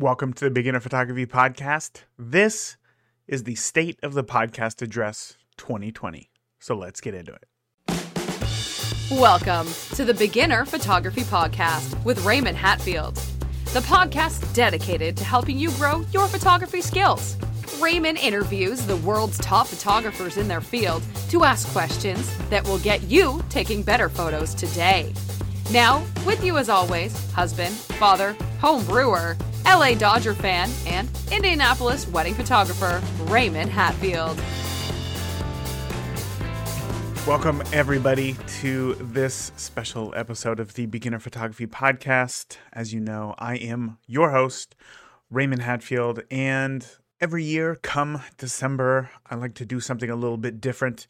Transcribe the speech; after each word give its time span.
Welcome 0.00 0.32
to 0.32 0.46
the 0.46 0.50
Beginner 0.50 0.80
Photography 0.80 1.26
Podcast. 1.26 2.04
This 2.18 2.78
is 3.28 3.44
the 3.44 3.54
State 3.54 3.98
of 4.02 4.14
the 4.14 4.24
Podcast 4.24 4.80
Address 4.80 5.36
2020. 5.58 6.30
So 6.58 6.74
let's 6.74 7.02
get 7.02 7.12
into 7.12 7.34
it. 7.34 7.44
Welcome 9.10 9.68
to 9.96 10.06
the 10.06 10.14
Beginner 10.14 10.64
Photography 10.64 11.20
Podcast 11.20 12.02
with 12.02 12.24
Raymond 12.24 12.56
Hatfield, 12.56 13.16
the 13.74 13.80
podcast 13.80 14.54
dedicated 14.54 15.18
to 15.18 15.24
helping 15.24 15.58
you 15.58 15.70
grow 15.72 16.02
your 16.14 16.28
photography 16.28 16.80
skills. 16.80 17.36
Raymond 17.78 18.16
interviews 18.16 18.86
the 18.86 18.96
world's 18.96 19.36
top 19.36 19.66
photographers 19.66 20.38
in 20.38 20.48
their 20.48 20.62
field 20.62 21.02
to 21.28 21.44
ask 21.44 21.68
questions 21.72 22.34
that 22.48 22.64
will 22.64 22.78
get 22.78 23.02
you 23.02 23.44
taking 23.50 23.82
better 23.82 24.08
photos 24.08 24.54
today. 24.54 25.12
Now, 25.72 26.04
with 26.26 26.42
you 26.42 26.58
as 26.58 26.68
always, 26.68 27.16
husband, 27.30 27.72
father, 27.72 28.36
home 28.58 28.84
brewer, 28.86 29.36
LA 29.64 29.94
Dodger 29.94 30.34
fan, 30.34 30.68
and 30.84 31.08
Indianapolis 31.30 32.08
wedding 32.08 32.34
photographer, 32.34 33.00
Raymond 33.26 33.70
Hatfield. 33.70 34.36
Welcome, 37.24 37.62
everybody, 37.72 38.36
to 38.62 38.94
this 38.94 39.52
special 39.54 40.12
episode 40.16 40.58
of 40.58 40.74
the 40.74 40.86
Beginner 40.86 41.20
Photography 41.20 41.68
Podcast. 41.68 42.56
As 42.72 42.92
you 42.92 42.98
know, 42.98 43.36
I 43.38 43.54
am 43.54 43.98
your 44.08 44.32
host, 44.32 44.74
Raymond 45.30 45.62
Hatfield, 45.62 46.24
and 46.32 46.84
every 47.20 47.44
year, 47.44 47.76
come 47.76 48.22
December, 48.38 49.10
I 49.30 49.36
like 49.36 49.54
to 49.54 49.64
do 49.64 49.78
something 49.78 50.10
a 50.10 50.16
little 50.16 50.36
bit 50.36 50.60
different. 50.60 51.06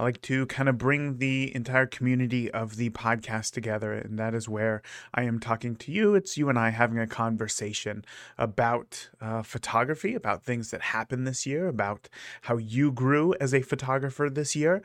I 0.00 0.02
like 0.02 0.22
to 0.22 0.46
kind 0.46 0.66
of 0.66 0.78
bring 0.78 1.18
the 1.18 1.54
entire 1.54 1.84
community 1.84 2.50
of 2.50 2.76
the 2.76 2.88
podcast 2.88 3.52
together, 3.52 3.92
and 3.92 4.18
that 4.18 4.34
is 4.34 4.48
where 4.48 4.80
I 5.12 5.24
am 5.24 5.38
talking 5.38 5.76
to 5.76 5.92
you. 5.92 6.14
It's 6.14 6.38
you 6.38 6.48
and 6.48 6.58
I 6.58 6.70
having 6.70 6.98
a 6.98 7.06
conversation 7.06 8.06
about 8.38 9.10
uh, 9.20 9.42
photography, 9.42 10.14
about 10.14 10.42
things 10.42 10.70
that 10.70 10.80
happened 10.80 11.26
this 11.26 11.44
year, 11.44 11.68
about 11.68 12.08
how 12.40 12.56
you 12.56 12.90
grew 12.90 13.34
as 13.42 13.52
a 13.52 13.60
photographer 13.60 14.30
this 14.30 14.56
year. 14.56 14.80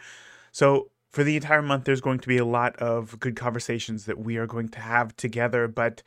So, 0.52 0.90
for 1.12 1.24
the 1.24 1.38
entire 1.38 1.62
month, 1.62 1.86
there's 1.86 2.02
going 2.02 2.20
to 2.20 2.28
be 2.28 2.38
a 2.38 2.44
lot 2.44 2.76
of 2.76 3.18
good 3.22 3.38
conversations 3.38 4.08
that 4.08 4.20
we 4.20 4.36
are 4.36 4.48
going 4.48 4.68
to 4.68 4.82
have 4.82 5.16
together. 5.16 5.70
But 5.70 6.04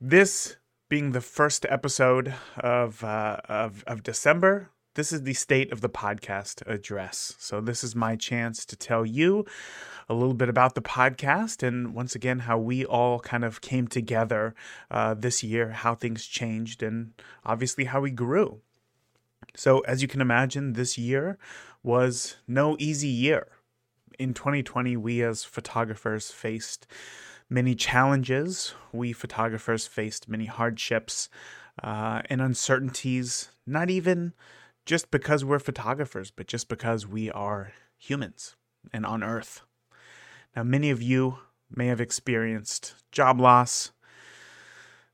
this 0.00 0.56
being 0.88 1.12
the 1.12 1.20
first 1.20 1.66
episode 1.68 2.32
of 2.56 3.04
uh, 3.04 3.36
of, 3.50 3.84
of 3.86 4.02
December, 4.02 4.70
this 4.94 5.12
is 5.12 5.22
the 5.22 5.34
state 5.34 5.72
of 5.72 5.80
the 5.80 5.88
podcast 5.88 6.66
address. 6.66 7.34
So, 7.38 7.60
this 7.60 7.84
is 7.84 7.94
my 7.94 8.16
chance 8.16 8.64
to 8.66 8.76
tell 8.76 9.04
you 9.04 9.44
a 10.08 10.14
little 10.14 10.34
bit 10.34 10.48
about 10.48 10.74
the 10.74 10.82
podcast 10.82 11.66
and 11.66 11.94
once 11.94 12.14
again, 12.14 12.40
how 12.40 12.58
we 12.58 12.84
all 12.84 13.20
kind 13.20 13.44
of 13.44 13.60
came 13.60 13.88
together 13.88 14.54
uh, 14.90 15.14
this 15.14 15.42
year, 15.42 15.70
how 15.70 15.94
things 15.94 16.26
changed, 16.26 16.82
and 16.82 17.12
obviously 17.44 17.84
how 17.84 18.00
we 18.00 18.10
grew. 18.10 18.60
So, 19.56 19.80
as 19.80 20.02
you 20.02 20.08
can 20.08 20.20
imagine, 20.20 20.72
this 20.72 20.96
year 20.96 21.38
was 21.82 22.36
no 22.46 22.76
easy 22.78 23.08
year. 23.08 23.48
In 24.18 24.32
2020, 24.32 24.96
we 24.96 25.22
as 25.22 25.44
photographers 25.44 26.30
faced 26.30 26.86
many 27.50 27.74
challenges. 27.74 28.74
We 28.92 29.12
photographers 29.12 29.86
faced 29.86 30.28
many 30.28 30.46
hardships 30.46 31.28
uh, 31.82 32.22
and 32.30 32.40
uncertainties, 32.40 33.50
not 33.66 33.90
even 33.90 34.32
just 34.84 35.10
because 35.10 35.44
we're 35.44 35.58
photographers, 35.58 36.30
but 36.30 36.46
just 36.46 36.68
because 36.68 37.06
we 37.06 37.30
are 37.30 37.72
humans 37.96 38.56
and 38.92 39.06
on 39.06 39.22
Earth. 39.22 39.62
Now, 40.54 40.62
many 40.62 40.90
of 40.90 41.02
you 41.02 41.38
may 41.74 41.86
have 41.86 42.00
experienced 42.00 42.94
job 43.10 43.40
loss. 43.40 43.92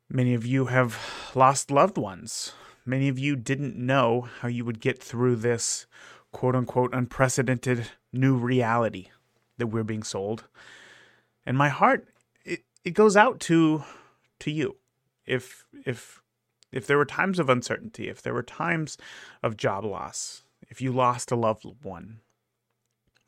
Many 0.08 0.34
of 0.34 0.44
you 0.44 0.66
have 0.66 1.32
lost 1.34 1.70
loved 1.70 1.96
ones. 1.96 2.52
Many 2.84 3.08
of 3.08 3.18
you 3.18 3.36
didn't 3.36 3.76
know 3.76 4.28
how 4.40 4.48
you 4.48 4.64
would 4.64 4.80
get 4.80 5.02
through 5.02 5.36
this 5.36 5.86
quote 6.32 6.54
unquote 6.54 6.94
unprecedented 6.94 7.88
new 8.12 8.36
reality 8.36 9.08
that 9.58 9.68
we're 9.68 9.84
being 9.84 10.02
sold. 10.02 10.44
And 11.46 11.56
my 11.56 11.68
heart 11.68 12.08
it, 12.44 12.64
it 12.84 12.92
goes 12.92 13.16
out 13.16 13.40
to 13.40 13.84
to 14.40 14.50
you. 14.50 14.76
If 15.26 15.64
if 15.84 16.19
if 16.72 16.86
there 16.86 16.98
were 16.98 17.04
times 17.04 17.38
of 17.38 17.48
uncertainty, 17.48 18.08
if 18.08 18.22
there 18.22 18.34
were 18.34 18.42
times 18.42 18.96
of 19.42 19.56
job 19.56 19.84
loss, 19.84 20.42
if 20.68 20.80
you 20.80 20.92
lost 20.92 21.30
a 21.30 21.36
loved 21.36 21.64
one, 21.82 22.20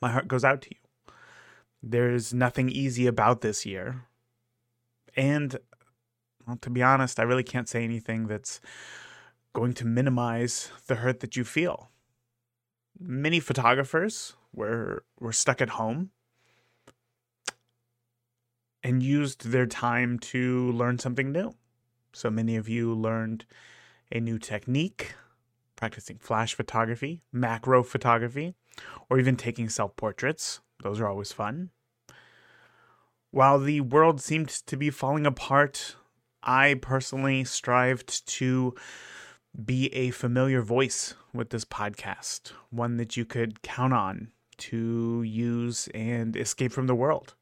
my 0.00 0.10
heart 0.10 0.28
goes 0.28 0.44
out 0.44 0.62
to 0.62 0.70
you. 0.70 1.14
There's 1.82 2.32
nothing 2.32 2.68
easy 2.68 3.06
about 3.06 3.40
this 3.40 3.66
year. 3.66 4.04
And 5.16 5.58
well, 6.46 6.56
to 6.60 6.70
be 6.70 6.82
honest, 6.82 7.18
I 7.18 7.24
really 7.24 7.42
can't 7.42 7.68
say 7.68 7.84
anything 7.84 8.26
that's 8.26 8.60
going 9.52 9.74
to 9.74 9.84
minimize 9.84 10.70
the 10.86 10.96
hurt 10.96 11.20
that 11.20 11.36
you 11.36 11.44
feel. 11.44 11.90
Many 12.98 13.40
photographers 13.40 14.34
were 14.52 15.04
were 15.18 15.32
stuck 15.32 15.60
at 15.60 15.70
home 15.70 16.10
and 18.82 19.02
used 19.02 19.48
their 19.48 19.66
time 19.66 20.18
to 20.18 20.72
learn 20.72 20.98
something 20.98 21.32
new. 21.32 21.54
So 22.12 22.30
many 22.30 22.56
of 22.56 22.68
you 22.68 22.94
learned 22.94 23.44
a 24.10 24.20
new 24.20 24.38
technique, 24.38 25.14
practicing 25.76 26.18
flash 26.18 26.54
photography, 26.54 27.22
macro 27.32 27.82
photography, 27.82 28.54
or 29.08 29.18
even 29.18 29.36
taking 29.36 29.68
self 29.68 29.96
portraits. 29.96 30.60
Those 30.82 31.00
are 31.00 31.08
always 31.08 31.32
fun. 31.32 31.70
While 33.30 33.58
the 33.58 33.80
world 33.80 34.20
seemed 34.20 34.50
to 34.50 34.76
be 34.76 34.90
falling 34.90 35.26
apart, 35.26 35.96
I 36.42 36.74
personally 36.74 37.44
strived 37.44 38.26
to 38.26 38.74
be 39.64 39.86
a 39.94 40.10
familiar 40.10 40.60
voice 40.60 41.14
with 41.32 41.50
this 41.50 41.64
podcast, 41.64 42.52
one 42.70 42.98
that 42.98 43.16
you 43.16 43.24
could 43.24 43.62
count 43.62 43.94
on 43.94 44.28
to 44.58 45.22
use 45.22 45.88
and 45.94 46.36
escape 46.36 46.72
from 46.72 46.86
the 46.86 46.94
world, 46.94 47.34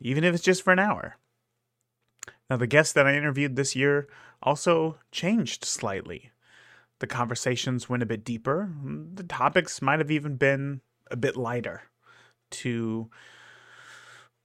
even 0.00 0.24
if 0.24 0.34
it's 0.34 0.42
just 0.42 0.62
for 0.62 0.72
an 0.72 0.78
hour. 0.80 1.16
Now, 2.50 2.56
the 2.56 2.66
guests 2.66 2.92
that 2.94 3.06
I 3.06 3.14
interviewed 3.14 3.54
this 3.54 3.76
year 3.76 4.08
also 4.42 4.98
changed 5.12 5.64
slightly. 5.64 6.32
The 6.98 7.06
conversations 7.06 7.88
went 7.88 8.02
a 8.02 8.06
bit 8.06 8.24
deeper. 8.24 8.68
The 9.14 9.22
topics 9.22 9.80
might 9.80 10.00
have 10.00 10.10
even 10.10 10.34
been 10.36 10.80
a 11.10 11.16
bit 11.16 11.36
lighter 11.36 11.82
to 12.50 13.08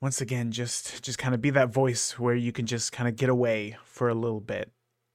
once 0.01 0.21
again 0.21 0.51
just 0.51 1.01
just 1.03 1.17
kind 1.17 1.33
of 1.33 1.41
be 1.41 1.49
that 1.49 1.73
voice 1.73 2.19
where 2.19 2.35
you 2.35 2.51
can 2.51 2.67
just 2.67 2.91
kind 2.91 3.09
of 3.09 3.15
get 3.15 3.29
away 3.29 3.75
for 3.83 4.07
a 4.07 4.13
little 4.13 4.39
bit. 4.39 4.71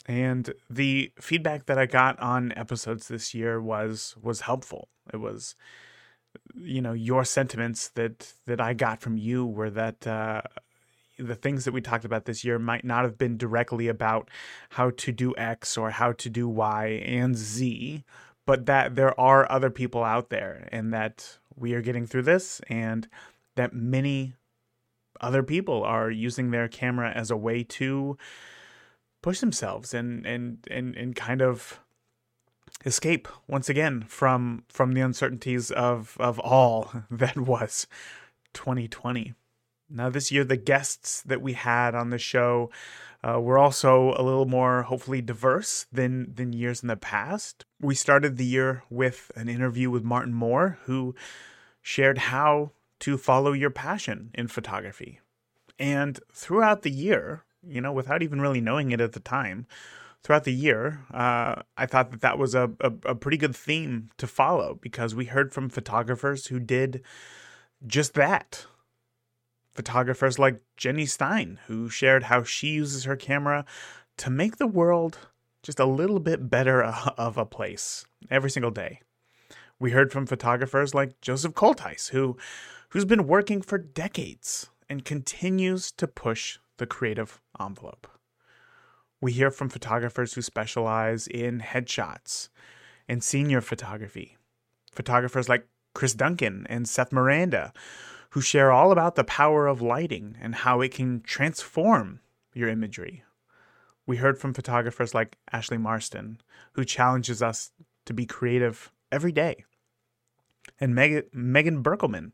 And 0.07 0.53
the 0.69 1.13
feedback 1.21 1.67
that 1.67 1.79
I 1.79 1.87
got 1.87 2.19
on 2.19 2.53
episodes 2.57 3.07
this 3.07 3.33
year 3.33 3.61
was 3.61 4.17
was 4.21 4.41
helpful. 4.41 4.89
It 5.13 5.19
was 5.19 5.55
you 6.55 6.83
know 6.83 6.93
your 6.93 7.25
sentiments 7.25 7.89
that 7.91 8.33
that 8.47 8.61
I 8.61 8.75
got 8.75 9.01
from 9.01 9.17
you 9.17 9.47
were 9.47 9.71
that 9.71 10.07
uh, 10.07 10.43
the 11.21 11.35
things 11.35 11.65
that 11.65 11.73
we 11.73 11.81
talked 11.81 12.05
about 12.05 12.25
this 12.25 12.45
year 12.45 12.59
might 12.59 12.85
not 12.85 13.05
have 13.05 13.19
been 13.19 13.37
directly 13.37 13.89
about 13.89 14.31
how 14.71 14.91
to 14.91 15.13
do 15.13 15.35
X 15.37 15.77
or 15.77 15.91
how 15.91 16.13
to 16.13 16.31
do 16.31 16.49
Y 16.49 17.03
and 17.05 17.37
Z, 17.37 18.05
but 18.47 18.67
that 18.67 18.97
there 18.97 19.19
are 19.21 19.51
other 19.51 19.71
people 19.71 20.03
out 20.03 20.31
there 20.31 20.69
and 20.73 20.93
that 20.93 21.39
we 21.55 21.75
are 21.75 21.83
getting 21.83 22.07
through 22.07 22.23
this 22.23 22.61
and 22.69 23.09
that 23.57 23.75
many 23.75 24.35
other 25.21 25.43
people 25.43 25.83
are 25.83 26.11
using 26.11 26.51
their 26.51 26.69
camera 26.69 27.13
as 27.15 27.31
a 27.31 27.37
way 27.37 27.63
to 27.63 28.17
push 29.23 29.41
themselves 29.41 29.93
and 29.93 30.25
and 30.25 30.67
and, 30.71 30.97
and 30.97 31.15
kind 31.15 31.43
of 31.43 31.81
escape 32.85 33.29
once 33.47 33.69
again 33.69 34.03
from 34.03 34.65
from 34.69 34.93
the 34.93 35.01
uncertainties 35.01 35.71
of 35.71 36.17
of 36.19 36.39
all 36.39 36.91
that 37.11 37.37
was 37.37 37.87
2020 38.55 39.35
now, 39.91 40.09
this 40.09 40.31
year, 40.31 40.45
the 40.45 40.57
guests 40.57 41.23
that 41.23 41.43
we 41.43 41.55
had 41.55 41.95
on 41.95 42.11
the 42.11 42.19
show 42.19 42.71
uh, 43.27 43.41
were 43.41 43.59
also 43.59 44.15
a 44.17 44.23
little 44.23 44.47
more, 44.47 44.83
hopefully, 44.83 45.21
diverse 45.21 45.87
than 45.93 46.33
than 46.35 46.53
years 46.53 46.83
in 46.83 46.89
the 46.89 46.97
past. 46.97 47.65
We 47.81 47.95
started 47.95 48.37
the 48.37 48.45
year 48.45 48.85
with 48.89 49.33
an 49.35 49.49
interview 49.49 49.91
with 49.91 50.05
Martin 50.05 50.33
Moore, 50.33 50.79
who 50.85 51.15
shared 51.83 52.19
how 52.19 52.71
to 53.01 53.19
follow 53.19 53.53
your 53.53 53.71
passion 53.71 54.31
in 54.35 54.47
photography. 54.47 55.21
And 55.79 56.21
throughout 56.33 56.83
the 56.83 56.91
year, 56.91 57.45
you 57.67 57.81
know, 57.81 57.93
without 57.93 58.23
even 58.23 58.41
really 58.41 58.61
knowing 58.61 58.93
it 58.93 59.01
at 59.01 59.13
the 59.13 59.21
time, 59.21 59.67
throughout 60.23 60.45
the 60.45 60.53
year, 60.53 61.05
uh, 61.13 61.63
I 61.77 61.87
thought 61.87 62.11
that 62.11 62.21
that 62.21 62.39
was 62.39 62.55
a, 62.55 62.71
a, 62.81 62.93
a 63.07 63.15
pretty 63.15 63.39
good 63.39 63.57
theme 63.57 64.11
to 64.19 64.27
follow 64.27 64.79
because 64.81 65.15
we 65.15 65.25
heard 65.25 65.53
from 65.53 65.69
photographers 65.69 66.47
who 66.47 66.61
did 66.61 67.03
just 67.87 68.15
that 68.15 68.67
photographers 69.73 70.39
like 70.39 70.61
Jenny 70.77 71.07
Stein, 71.07 71.59
who 71.67 71.89
shared 71.89 72.25
how 72.25 72.43
she 72.43 72.69
uses 72.69 73.05
her 73.05 73.17
camera 73.17 73.65
to 74.19 74.31
make 74.31 74.57
the 74.57 74.67
world 74.67 75.19
just 75.63 75.81
a 75.81 75.85
little 75.85 76.21
bit 76.21 76.51
better 76.51 76.83
of 77.19 77.37
a 77.39 77.47
place 77.47 78.05
every 78.31 78.51
single 78.51 78.71
day. 78.71 79.01
We 79.79 79.93
heard 79.93 80.13
from 80.13 80.27
photographers 80.27 80.95
like 80.95 81.21
Joseph 81.21 81.55
Cultice, 81.55 82.09
who 82.09 82.37
who's 82.91 83.05
been 83.05 83.27
working 83.27 83.63
for 83.63 83.79
decades 83.79 84.69
and 84.89 85.05
continues 85.05 85.93
to 85.93 86.09
push 86.09 86.59
the 86.79 86.87
creative 86.87 87.41
envelope. 87.61 88.09
We 89.21 89.33
hear 89.33 89.51
from 89.51 89.69
photographers 89.69 90.35
who 90.35 90.43
specialize 90.43 91.27
in 91.27 91.61
headshots 91.61 92.49
and 93.09 93.23
senior 93.23 93.61
photography. 93.61 94.37
Photographers 94.93 95.49
like 95.49 95.69
Chris 95.95 96.15
Duncan 96.15 96.67
and 96.69 96.89
Seth 96.89 97.13
Miranda, 97.13 97.73
who 98.31 98.41
share 98.41 98.71
all 98.71 98.93
about 98.93 99.17
the 99.17 99.25
power 99.25 99.67
of 99.67 99.83
lighting 99.83 100.37
and 100.41 100.55
how 100.55 100.81
it 100.81 100.93
can 100.93 101.21
transform 101.21 102.21
your 102.55 102.69
imagery. 102.69 103.25
We 104.07 104.17
heard 104.17 104.39
from 104.39 104.55
photographers 104.55 105.15
like 105.15 105.37
Ashley 105.53 105.79
Marston, 105.79 106.41
who 106.73 106.85
challenges 106.85 107.43
us 107.43 107.73
to 108.07 108.13
be 108.13 108.27
creative 108.27 108.91
every 109.13 109.33
day, 109.33 109.65
and 110.79 110.95
Meg- 110.95 111.27
Megan 111.33 111.83
Berkelman, 111.83 112.33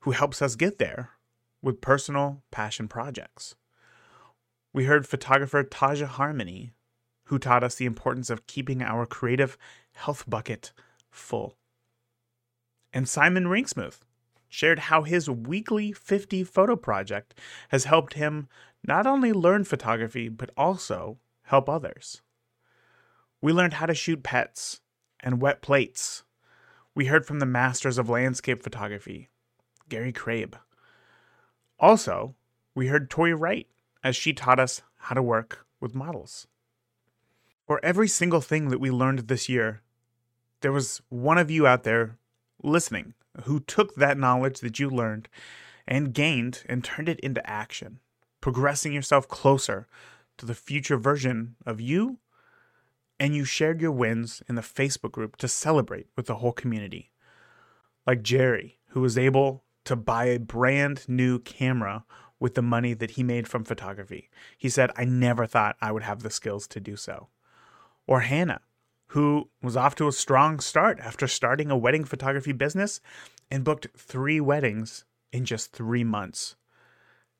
who 0.00 0.10
helps 0.10 0.42
us 0.42 0.56
get 0.56 0.78
there 0.78 1.10
with 1.62 1.80
personal 1.80 2.42
passion 2.50 2.88
projects. 2.88 3.54
We 4.72 4.84
heard 4.84 5.06
photographer 5.06 5.64
Taja 5.64 6.06
Harmony, 6.06 6.72
who 7.24 7.38
taught 7.38 7.64
us 7.64 7.74
the 7.74 7.86
importance 7.86 8.30
of 8.30 8.46
keeping 8.46 8.82
our 8.82 9.06
creative 9.06 9.56
health 9.94 10.24
bucket 10.28 10.72
full. 11.10 11.56
And 12.92 13.08
Simon 13.08 13.44
Ringsmuth 13.44 14.00
shared 14.48 14.78
how 14.78 15.02
his 15.02 15.28
weekly 15.28 15.92
50 15.92 16.44
photo 16.44 16.76
project 16.76 17.38
has 17.68 17.84
helped 17.84 18.14
him 18.14 18.48
not 18.86 19.06
only 19.06 19.32
learn 19.32 19.64
photography, 19.64 20.28
but 20.28 20.50
also 20.56 21.18
help 21.42 21.68
others. 21.68 22.22
We 23.40 23.52
learned 23.52 23.74
how 23.74 23.86
to 23.86 23.94
shoot 23.94 24.22
pets 24.22 24.80
and 25.20 25.40
wet 25.40 25.62
plates. 25.62 26.24
We 26.94 27.06
heard 27.06 27.26
from 27.26 27.38
the 27.38 27.46
masters 27.46 27.98
of 27.98 28.08
landscape 28.08 28.62
photography, 28.62 29.28
Gary 29.88 30.12
Crabbe. 30.12 30.56
Also, 31.78 32.34
we 32.74 32.88
heard 32.88 33.10
Tori 33.10 33.34
Wright 33.34 33.68
as 34.02 34.16
she 34.16 34.32
taught 34.32 34.58
us 34.58 34.82
how 34.96 35.14
to 35.14 35.22
work 35.22 35.66
with 35.80 35.94
models. 35.94 36.46
For 37.66 37.80
every 37.84 38.08
single 38.08 38.40
thing 38.40 38.68
that 38.70 38.80
we 38.80 38.90
learned 38.90 39.20
this 39.20 39.48
year, 39.48 39.82
there 40.60 40.72
was 40.72 41.02
one 41.08 41.38
of 41.38 41.50
you 41.50 41.66
out 41.66 41.84
there 41.84 42.16
listening 42.62 43.14
who 43.44 43.60
took 43.60 43.94
that 43.94 44.18
knowledge 44.18 44.60
that 44.60 44.78
you 44.78 44.90
learned 44.90 45.28
and 45.86 46.12
gained 46.12 46.64
and 46.68 46.84
turned 46.84 47.08
it 47.08 47.20
into 47.20 47.48
action, 47.48 48.00
progressing 48.40 48.92
yourself 48.92 49.26
closer 49.28 49.86
to 50.36 50.46
the 50.46 50.54
future 50.54 50.96
version 50.96 51.56
of 51.66 51.80
you. 51.80 52.18
And 53.20 53.34
you 53.34 53.44
shared 53.44 53.80
your 53.80 53.90
wins 53.90 54.42
in 54.48 54.54
the 54.54 54.62
Facebook 54.62 55.10
group 55.10 55.36
to 55.36 55.48
celebrate 55.48 56.06
with 56.14 56.26
the 56.26 56.36
whole 56.36 56.52
community. 56.52 57.10
Like 58.06 58.22
Jerry, 58.22 58.78
who 58.90 59.00
was 59.00 59.18
able 59.18 59.64
to 59.84 59.96
buy 59.96 60.26
a 60.26 60.38
brand 60.38 61.08
new 61.08 61.40
camera 61.40 62.04
with 62.38 62.54
the 62.54 62.62
money 62.62 62.94
that 62.94 63.12
he 63.12 63.22
made 63.22 63.48
from 63.48 63.64
photography. 63.64 64.30
He 64.56 64.68
said, 64.68 64.92
I 64.96 65.04
never 65.04 65.46
thought 65.46 65.76
I 65.80 65.92
would 65.92 66.04
have 66.04 66.22
the 66.22 66.30
skills 66.30 66.68
to 66.68 66.80
do 66.80 66.94
so. 66.94 67.28
Or 68.06 68.20
Hannah, 68.20 68.60
who 69.08 69.48
was 69.62 69.76
off 69.76 69.94
to 69.96 70.08
a 70.08 70.12
strong 70.12 70.60
start 70.60 70.98
after 71.00 71.26
starting 71.26 71.70
a 71.70 71.76
wedding 71.76 72.04
photography 72.04 72.52
business 72.52 73.00
and 73.50 73.64
booked 73.64 73.88
three 73.96 74.40
weddings 74.40 75.04
in 75.32 75.44
just 75.44 75.72
three 75.72 76.04
months. 76.04 76.56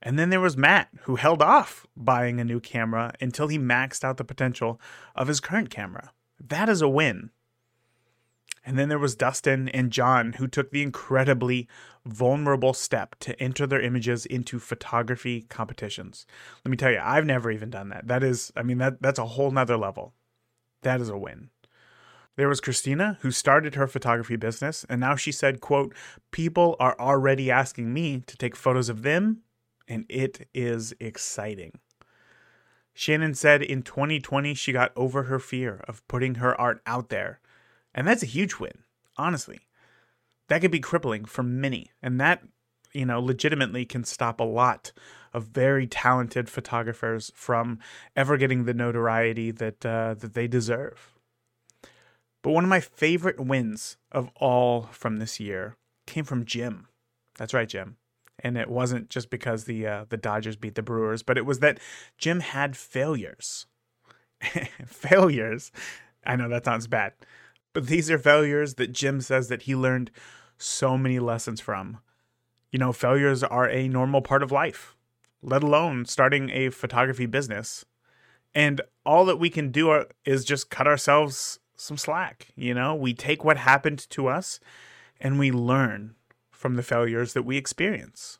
And 0.00 0.18
then 0.18 0.30
there 0.30 0.40
was 0.40 0.56
Matt, 0.56 0.88
who 1.02 1.16
held 1.16 1.42
off 1.42 1.86
buying 1.96 2.40
a 2.40 2.44
new 2.44 2.60
camera 2.60 3.12
until 3.20 3.48
he 3.48 3.58
maxed 3.58 4.04
out 4.04 4.16
the 4.16 4.24
potential 4.24 4.80
of 5.16 5.28
his 5.28 5.40
current 5.40 5.70
camera. 5.70 6.12
That 6.40 6.68
is 6.68 6.80
a 6.80 6.88
win. 6.88 7.30
And 8.64 8.78
then 8.78 8.88
there 8.88 8.98
was 8.98 9.14
Dustin 9.16 9.68
and 9.70 9.90
John, 9.90 10.34
who 10.34 10.46
took 10.46 10.70
the 10.70 10.82
incredibly 10.82 11.68
vulnerable 12.04 12.74
step 12.74 13.16
to 13.20 13.40
enter 13.42 13.66
their 13.66 13.80
images 13.80 14.26
into 14.26 14.58
photography 14.58 15.42
competitions. 15.48 16.26
Let 16.64 16.70
me 16.70 16.76
tell 16.76 16.92
you, 16.92 17.00
I've 17.02 17.24
never 17.24 17.50
even 17.50 17.70
done 17.70 17.88
that. 17.88 18.08
That 18.08 18.22
is, 18.22 18.52
I 18.56 18.62
mean, 18.62 18.78
that 18.78 19.00
that's 19.00 19.18
a 19.18 19.26
whole 19.26 19.50
nother 19.50 19.76
level. 19.76 20.12
That 20.82 21.00
is 21.00 21.08
a 21.08 21.18
win. 21.18 21.50
There 22.38 22.48
was 22.48 22.60
Christina, 22.60 23.18
who 23.22 23.32
started 23.32 23.74
her 23.74 23.88
photography 23.88 24.36
business, 24.36 24.86
and 24.88 25.00
now 25.00 25.16
she 25.16 25.32
said, 25.32 25.60
quote, 25.60 25.92
people 26.30 26.76
are 26.78 26.94
already 27.00 27.50
asking 27.50 27.92
me 27.92 28.22
to 28.28 28.36
take 28.36 28.54
photos 28.54 28.88
of 28.88 29.02
them, 29.02 29.38
and 29.88 30.06
it 30.08 30.46
is 30.54 30.94
exciting. 31.00 31.80
Shannon 32.94 33.34
said 33.34 33.60
in 33.60 33.82
2020 33.82 34.54
she 34.54 34.70
got 34.70 34.92
over 34.94 35.24
her 35.24 35.40
fear 35.40 35.82
of 35.88 36.06
putting 36.06 36.36
her 36.36 36.58
art 36.60 36.80
out 36.86 37.08
there. 37.08 37.40
And 37.92 38.06
that's 38.06 38.22
a 38.22 38.26
huge 38.26 38.60
win, 38.60 38.84
honestly. 39.16 39.58
That 40.46 40.60
could 40.60 40.70
be 40.70 40.78
crippling 40.78 41.24
for 41.24 41.42
many, 41.42 41.90
and 42.00 42.20
that, 42.20 42.44
you 42.92 43.04
know, 43.04 43.20
legitimately 43.20 43.84
can 43.84 44.04
stop 44.04 44.38
a 44.38 44.44
lot 44.44 44.92
of 45.34 45.46
very 45.46 45.88
talented 45.88 46.48
photographers 46.48 47.32
from 47.34 47.80
ever 48.14 48.36
getting 48.36 48.64
the 48.64 48.74
notoriety 48.74 49.50
that 49.50 49.84
uh, 49.84 50.14
that 50.14 50.34
they 50.34 50.46
deserve. 50.46 51.17
But 52.48 52.54
one 52.54 52.64
of 52.64 52.70
my 52.70 52.80
favorite 52.80 53.38
wins 53.38 53.98
of 54.10 54.30
all 54.34 54.88
from 54.90 55.18
this 55.18 55.38
year 55.38 55.76
came 56.06 56.24
from 56.24 56.46
Jim. 56.46 56.88
That's 57.36 57.52
right, 57.52 57.68
Jim. 57.68 57.98
And 58.38 58.56
it 58.56 58.70
wasn't 58.70 59.10
just 59.10 59.28
because 59.28 59.64
the 59.64 59.86
uh, 59.86 60.04
the 60.08 60.16
Dodgers 60.16 60.56
beat 60.56 60.74
the 60.74 60.82
Brewers, 60.82 61.22
but 61.22 61.36
it 61.36 61.44
was 61.44 61.58
that 61.58 61.78
Jim 62.16 62.40
had 62.40 62.74
failures. 62.74 63.66
failures. 64.86 65.70
I 66.24 66.36
know 66.36 66.48
that 66.48 66.64
sounds 66.64 66.86
bad, 66.86 67.12
but 67.74 67.86
these 67.86 68.10
are 68.10 68.18
failures 68.18 68.76
that 68.76 68.92
Jim 68.92 69.20
says 69.20 69.48
that 69.48 69.64
he 69.64 69.76
learned 69.76 70.10
so 70.56 70.96
many 70.96 71.18
lessons 71.18 71.60
from. 71.60 71.98
You 72.72 72.78
know, 72.78 72.94
failures 72.94 73.44
are 73.44 73.68
a 73.68 73.88
normal 73.88 74.22
part 74.22 74.42
of 74.42 74.50
life, 74.50 74.96
let 75.42 75.62
alone 75.62 76.06
starting 76.06 76.48
a 76.48 76.70
photography 76.70 77.26
business. 77.26 77.84
And 78.54 78.80
all 79.04 79.26
that 79.26 79.36
we 79.36 79.50
can 79.50 79.70
do 79.70 80.06
is 80.24 80.46
just 80.46 80.70
cut 80.70 80.86
ourselves 80.86 81.60
some 81.80 81.96
slack. 81.96 82.48
You 82.56 82.74
know, 82.74 82.94
we 82.94 83.14
take 83.14 83.44
what 83.44 83.56
happened 83.56 84.08
to 84.10 84.28
us 84.28 84.60
and 85.20 85.38
we 85.38 85.50
learn 85.50 86.14
from 86.50 86.74
the 86.74 86.82
failures 86.82 87.32
that 87.32 87.44
we 87.44 87.56
experience. 87.56 88.38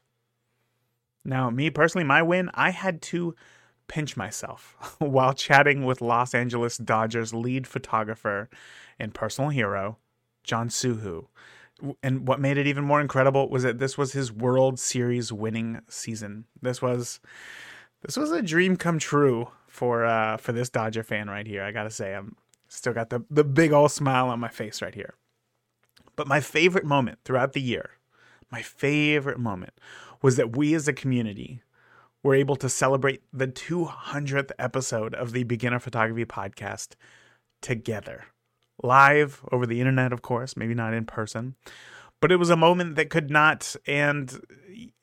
Now, 1.24 1.50
me 1.50 1.70
personally, 1.70 2.04
my 2.04 2.22
win, 2.22 2.50
I 2.54 2.70
had 2.70 3.00
to 3.02 3.34
pinch 3.86 4.16
myself 4.16 4.76
while 4.98 5.32
chatting 5.32 5.84
with 5.84 6.00
Los 6.00 6.34
Angeles 6.34 6.76
Dodgers 6.76 7.32
lead 7.34 7.66
photographer 7.66 8.48
and 8.98 9.14
personal 9.14 9.50
hero, 9.50 9.98
John 10.42 10.68
SooHoo. 10.68 11.26
And 12.02 12.26
what 12.26 12.40
made 12.40 12.58
it 12.58 12.66
even 12.66 12.84
more 12.84 13.00
incredible 13.00 13.48
was 13.48 13.62
that 13.62 13.78
this 13.78 13.96
was 13.96 14.12
his 14.12 14.32
World 14.32 14.80
Series 14.80 15.32
winning 15.32 15.80
season. 15.88 16.44
This 16.60 16.82
was 16.82 17.20
this 18.02 18.16
was 18.16 18.32
a 18.32 18.42
dream 18.42 18.76
come 18.76 18.98
true 18.98 19.48
for 19.68 20.04
uh 20.04 20.38
for 20.38 20.50
this 20.50 20.70
Dodger 20.70 21.04
fan 21.04 21.30
right 21.30 21.46
here. 21.46 21.62
I 21.62 21.70
got 21.70 21.84
to 21.84 21.90
say 21.90 22.14
I'm 22.14 22.34
Still 22.68 22.92
got 22.92 23.10
the, 23.10 23.24
the 23.30 23.44
big 23.44 23.72
old 23.72 23.90
smile 23.90 24.28
on 24.28 24.40
my 24.40 24.48
face 24.48 24.82
right 24.82 24.94
here. 24.94 25.14
But 26.16 26.28
my 26.28 26.40
favorite 26.40 26.84
moment 26.84 27.18
throughout 27.24 27.52
the 27.52 27.60
year, 27.60 27.90
my 28.50 28.62
favorite 28.62 29.38
moment 29.38 29.74
was 30.20 30.36
that 30.36 30.56
we 30.56 30.74
as 30.74 30.88
a 30.88 30.92
community 30.92 31.62
were 32.22 32.34
able 32.34 32.56
to 32.56 32.68
celebrate 32.68 33.22
the 33.32 33.46
200th 33.46 34.50
episode 34.58 35.14
of 35.14 35.32
the 35.32 35.44
Beginner 35.44 35.78
Photography 35.78 36.24
Podcast 36.24 36.94
together. 37.62 38.26
Live 38.82 39.42
over 39.52 39.66
the 39.66 39.80
internet, 39.80 40.12
of 40.12 40.22
course, 40.22 40.56
maybe 40.56 40.74
not 40.74 40.94
in 40.94 41.04
person. 41.04 41.54
But 42.20 42.32
it 42.32 42.36
was 42.36 42.50
a 42.50 42.56
moment 42.56 42.96
that 42.96 43.10
could 43.10 43.30
not 43.30 43.76
and 43.86 44.40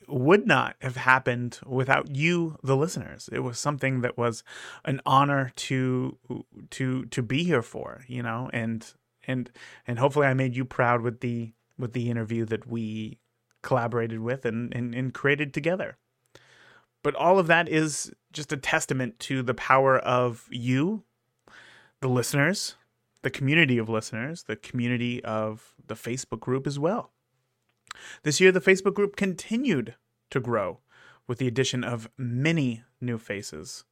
would 0.08 0.46
not 0.46 0.76
have 0.82 0.96
happened 0.96 1.60
without 1.66 2.16
you 2.16 2.58
the 2.64 2.76
listeners. 2.76 3.30
It 3.32 3.40
was 3.40 3.60
something 3.60 4.02
that 4.02 4.18
was 4.18 4.44
an 4.84 5.02
honor 5.06 5.52
to 5.56 6.18
to 6.72 7.06
to 7.06 7.22
be 7.22 7.44
here 7.44 7.62
for 7.62 8.04
you 8.08 8.24
know 8.24 8.50
and 8.54 8.94
and 9.28 9.52
and 9.88 10.00
hopefully 10.00 10.28
i 10.28 10.34
made 10.34 10.56
you 10.56 10.66
proud 10.66 11.02
with 11.02 11.22
the 11.22 11.54
with 11.78 11.94
the 11.94 12.10
interview 12.10 12.46
that 12.46 12.68
we 12.68 13.20
collaborated 13.62 14.20
with 14.20 14.46
and 14.46 14.74
and, 14.74 14.94
and 14.94 15.14
created 15.14 15.54
together. 15.54 15.98
But 17.04 17.16
all 17.16 17.38
of 17.38 17.48
that 17.48 17.70
is 17.70 18.12
just 18.34 18.52
a 18.52 18.58
testament 18.58 19.20
to 19.20 19.44
the 19.44 19.54
power 19.54 19.98
of 20.00 20.48
you 20.52 21.04
the 22.02 22.08
listeners 22.10 22.76
the 23.22 23.30
community 23.32 23.80
of 23.80 23.90
listeners 23.90 24.44
the 24.44 24.56
community 24.56 25.24
of 25.24 25.74
the 25.88 25.96
facebook 25.96 26.40
group 26.40 26.68
as 26.68 26.78
well 26.78 27.12
this 28.24 28.40
year, 28.40 28.52
the 28.52 28.62
Facebook 28.62 28.94
group 28.94 29.16
continued 29.16 29.96
to 30.32 30.40
grow 30.40 30.80
with 31.28 31.38
the 31.38 31.48
addition 31.48 31.84
of 31.84 32.10
many 32.18 32.84
new 33.02 33.18
faces. 33.18 33.86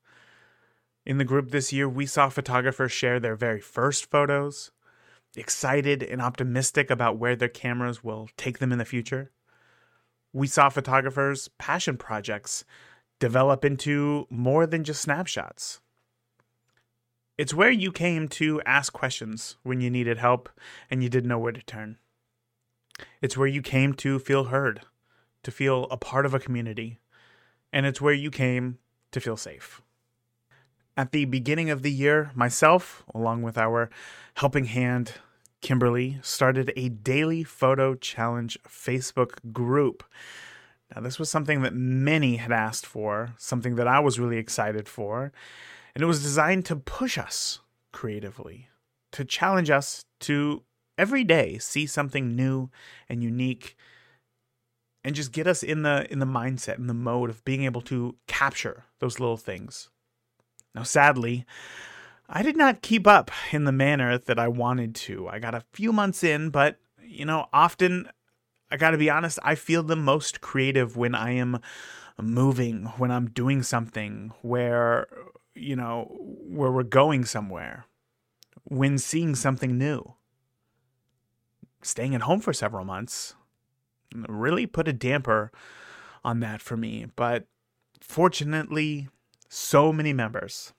In 1.05 1.17
the 1.17 1.25
group 1.25 1.51
this 1.51 1.73
year, 1.73 1.89
we 1.89 2.05
saw 2.05 2.29
photographers 2.29 2.91
share 2.91 3.19
their 3.19 3.35
very 3.35 3.59
first 3.59 4.09
photos, 4.09 4.71
excited 5.35 6.01
and 6.01 6.21
optimistic 6.21 6.89
about 6.89 7.17
where 7.17 7.35
their 7.35 7.49
cameras 7.49 8.03
will 8.03 8.29
take 8.37 8.59
them 8.59 8.71
in 8.71 8.77
the 8.77 8.85
future. 8.85 9.31
We 10.31 10.47
saw 10.47 10.69
photographers' 10.69 11.49
passion 11.57 11.97
projects 11.97 12.63
develop 13.19 13.65
into 13.65 14.27
more 14.29 14.65
than 14.65 14.83
just 14.83 15.01
snapshots. 15.01 15.81
It's 17.37 17.53
where 17.53 17.71
you 17.71 17.91
came 17.91 18.27
to 18.29 18.61
ask 18.65 18.93
questions 18.93 19.57
when 19.63 19.81
you 19.81 19.89
needed 19.89 20.19
help 20.19 20.49
and 20.89 21.03
you 21.03 21.09
didn't 21.09 21.29
know 21.29 21.39
where 21.39 21.51
to 21.51 21.63
turn. 21.63 21.97
It's 23.21 23.37
where 23.37 23.47
you 23.47 23.61
came 23.61 23.93
to 23.95 24.19
feel 24.19 24.45
heard, 24.45 24.81
to 25.43 25.51
feel 25.51 25.87
a 25.89 25.97
part 25.97 26.25
of 26.25 26.33
a 26.33 26.39
community, 26.39 26.99
and 27.71 27.85
it's 27.85 28.01
where 28.01 28.13
you 28.13 28.29
came 28.31 28.77
to 29.11 29.19
feel 29.19 29.37
safe. 29.37 29.81
at 30.95 31.11
the 31.11 31.25
beginning 31.25 31.69
of 31.69 31.81
the 31.81 31.91
year, 31.91 32.31
myself, 32.35 33.03
along 33.13 33.41
with 33.41 33.57
our 33.57 33.89
helping 34.35 34.65
hand, 34.65 35.13
Kimberly, 35.61 36.19
started 36.21 36.71
a 36.75 36.89
daily 36.89 37.43
photo 37.43 37.95
challenge 37.95 38.57
Facebook 38.67 39.51
group. 39.51 40.03
Now, 40.93 41.01
this 41.01 41.17
was 41.17 41.29
something 41.29 41.61
that 41.61 41.73
many 41.73 42.35
had 42.35 42.51
asked 42.51 42.85
for, 42.85 43.33
something 43.37 43.75
that 43.75 43.87
I 43.87 43.99
was 43.99 44.19
really 44.19 44.37
excited 44.37 44.87
for, 44.87 45.31
and 45.95 46.03
it 46.03 46.07
was 46.07 46.21
designed 46.21 46.65
to 46.65 46.75
push 46.75 47.17
us 47.17 47.59
creatively, 47.91 48.67
to 49.13 49.25
challenge 49.25 49.69
us 49.69 50.03
to 50.21 50.63
every 50.97 51.23
day 51.23 51.57
see 51.57 51.85
something 51.85 52.35
new 52.35 52.69
and 53.09 53.23
unique 53.23 53.75
and 55.03 55.15
just 55.15 55.31
get 55.31 55.47
us 55.47 55.63
in 55.63 55.81
the 55.83 56.11
in 56.11 56.19
the 56.19 56.25
mindset 56.25 56.77
in 56.77 56.87
the 56.87 56.93
mode 56.93 57.29
of 57.29 57.43
being 57.43 57.63
able 57.63 57.81
to 57.81 58.15
capture 58.27 58.83
those 58.99 59.19
little 59.19 59.37
things 59.37 59.89
now, 60.75 60.83
sadly, 60.83 61.45
I 62.27 62.41
did 62.41 62.57
not 62.57 62.81
keep 62.81 63.05
up 63.05 63.29
in 63.51 63.65
the 63.65 63.71
manner 63.71 64.17
that 64.17 64.39
I 64.39 64.47
wanted 64.47 64.95
to. 64.95 65.27
I 65.27 65.39
got 65.39 65.53
a 65.53 65.63
few 65.71 65.93
months 65.93 66.23
in, 66.23 66.49
but, 66.49 66.77
you 67.03 67.25
know, 67.25 67.47
often, 67.53 68.09
I 68.71 68.77
gotta 68.77 68.97
be 68.97 69.09
honest, 69.09 69.37
I 69.43 69.55
feel 69.55 69.83
the 69.83 69.95
most 69.95 70.41
creative 70.41 70.97
when 70.97 71.13
I 71.13 71.31
am 71.31 71.59
moving, 72.19 72.85
when 72.97 73.11
I'm 73.11 73.29
doing 73.29 73.61
something 73.61 74.31
where, 74.41 75.07
you 75.53 75.75
know, 75.75 76.15
where 76.19 76.71
we're 76.71 76.83
going 76.83 77.25
somewhere, 77.25 77.85
when 78.63 78.97
seeing 78.97 79.35
something 79.35 79.77
new. 79.77 80.15
Staying 81.83 82.15
at 82.15 82.21
home 82.21 82.39
for 82.39 82.53
several 82.53 82.85
months 82.85 83.35
really 84.27 84.65
put 84.65 84.87
a 84.87 84.93
damper 84.93 85.51
on 86.23 86.39
that 86.39 86.61
for 86.61 86.77
me, 86.77 87.07
but 87.15 87.45
fortunately, 87.99 89.09
so 89.49 89.91
many 89.91 90.13
members 90.13 90.73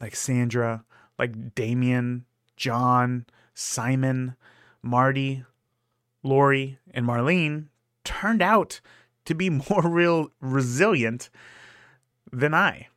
like 0.00 0.14
Sandra, 0.14 0.84
like 1.18 1.54
Damien, 1.54 2.24
John, 2.56 3.26
Simon, 3.54 4.36
Marty, 4.82 5.44
Lori, 6.22 6.78
and 6.92 7.06
Marlene 7.06 7.66
turned 8.04 8.42
out 8.42 8.80
to 9.24 9.34
be 9.34 9.50
more 9.70 9.82
real 9.82 10.30
resilient 10.40 11.30
than 12.30 12.54
I. 12.54 12.88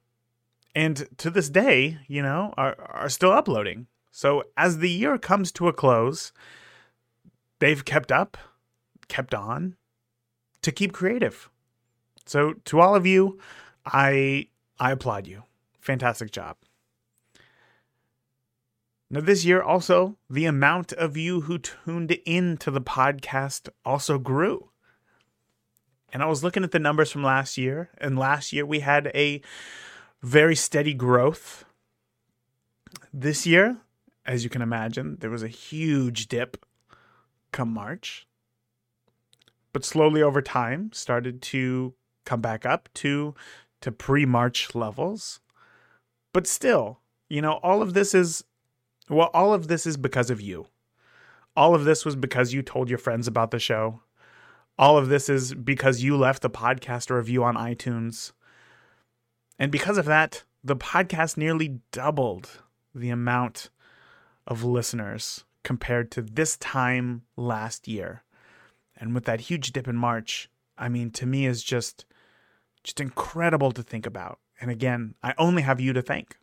And 0.74 1.08
to 1.18 1.30
this 1.30 1.50
day, 1.50 1.98
you 2.08 2.22
know, 2.22 2.54
are, 2.58 2.76
are 2.80 3.10
still 3.10 3.32
uploading. 3.32 3.88
So 4.12 4.44
as 4.56 4.78
the 4.78 4.90
year 4.90 5.18
comes 5.18 5.52
to 5.54 5.68
a 5.68 5.74
close, 5.74 6.32
they've 7.62 7.86
kept 7.86 8.12
up, 8.12 8.38
kept 9.08 9.34
on 9.34 9.76
to 10.64 10.72
keep 10.72 10.92
creative. 10.92 11.50
So 12.26 12.54
to 12.66 12.82
all 12.82 12.96
of 12.96 13.06
you, 13.06 13.40
I 13.86 14.48
I 14.80 14.92
applaud 14.92 15.28
you. 15.28 15.44
Fantastic 15.80 16.32
job. 16.32 16.58
Now, 19.10 19.20
this 19.20 19.44
year 19.44 19.62
also, 19.62 20.18
the 20.30 20.46
amount 20.46 20.94
of 20.94 21.18
you 21.18 21.42
who 21.42 21.58
tuned 21.60 22.18
in 22.26 22.56
to 22.58 22.72
the 22.72 22.82
podcast 22.82 23.68
also 23.84 24.18
grew. 24.18 24.70
And 26.14 26.24
I 26.24 26.28
was 26.28 26.44
looking 26.44 26.64
at 26.64 26.72
the 26.72 26.80
numbers 26.80 27.12
from 27.12 27.24
last 27.24 27.58
year, 27.58 27.90
and 27.98 28.18
last 28.18 28.54
year 28.54 28.66
we 28.66 28.80
had 28.80 29.12
a 29.14 29.42
very 30.22 30.56
steady 30.56 30.94
growth. 30.94 31.66
This 33.14 33.46
year, 33.46 33.78
as 34.26 34.46
you 34.46 34.50
can 34.50 34.62
imagine, 34.62 35.18
there 35.20 35.30
was 35.30 35.44
a 35.44 35.50
huge 35.50 36.28
dip 36.28 36.66
come 37.52 37.74
March, 37.74 38.28
but 39.74 39.86
slowly 39.86 40.22
over 40.22 40.42
time 40.42 40.92
started 40.94 41.42
to 41.42 41.94
come 42.26 42.42
back 42.42 42.66
up 42.66 42.90
to 42.96 43.36
to 43.82 43.92
pre 43.92 44.26
March 44.26 44.74
levels. 44.76 45.40
But 46.34 46.48
still, 46.48 47.00
you 47.30 47.42
know, 47.42 47.54
all 47.64 47.82
of 47.82 47.94
this 47.94 48.14
is, 48.14 48.44
well, 49.10 49.30
all 49.34 49.54
of 49.54 49.68
this 49.68 49.86
is 49.86 49.98
because 49.98 50.30
of 50.30 50.40
you. 50.40 50.68
All 51.56 51.76
of 51.76 51.84
this 51.84 52.06
was 52.06 52.16
because 52.16 52.54
you 52.54 52.62
told 52.62 52.90
your 52.90 52.98
friends 52.98 53.28
about 53.28 53.52
the 53.52 53.60
show. 53.60 54.02
All 54.78 54.98
of 54.98 55.10
this 55.10 55.28
is 55.28 55.54
because 55.54 56.02
you 56.02 56.16
left 56.16 56.42
the 56.42 56.50
podcast 56.50 57.10
review 57.10 57.44
on 57.44 57.56
iTunes. 57.56 58.32
And 59.60 59.72
because 59.72 59.98
of 59.98 60.06
that, 60.06 60.44
the 60.64 60.78
podcast 60.78 61.38
nearly 61.38 61.80
doubled 61.92 62.62
the 62.96 63.10
amount 63.10 63.70
of 64.48 64.64
listeners 64.64 65.44
compared 65.64 66.12
to 66.12 66.22
this 66.22 66.58
time 66.58 67.24
last 67.36 67.88
year. 67.88 68.24
And 68.96 69.14
with 69.14 69.26
that 69.26 69.42
huge 69.42 69.72
dip 69.72 69.88
in 69.88 69.96
March, 69.96 70.50
I 70.78 70.90
mean, 70.90 71.12
to 71.12 71.26
me 71.26 71.46
is 71.46 71.64
just 71.64 72.06
just 72.84 73.00
incredible 73.00 73.72
to 73.72 73.84
think 73.84 74.06
about. 74.06 74.40
And 74.60 74.72
again, 74.72 75.16
I 75.22 75.34
only 75.38 75.62
have 75.62 75.80
you 75.80 75.94
to 75.94 76.02
thank. 76.02 76.38